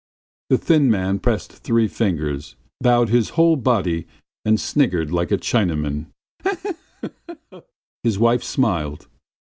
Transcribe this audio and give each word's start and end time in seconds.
The 0.49 0.57
thin 0.57 0.89
man 0.89 1.19
pressed 1.19 1.51
three 1.53 1.87
fingers, 1.87 2.55
bowed 2.81 3.09
his 3.09 3.29
whole 3.37 3.55
body 3.55 4.07
and 4.43 4.59
sniggered 4.59 5.11
like 5.11 5.29
a 5.31 5.37
Chinaman: 5.37 6.07
"He 6.43 6.49
he 7.03 7.09
he!" 7.51 7.59
His 8.03 8.17
wife 8.17 8.41
smiled. 8.41 9.07